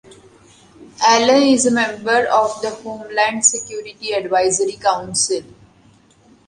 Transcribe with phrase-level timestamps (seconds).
[1.05, 5.43] Allen is a member of the Homeland Security Advisory Council.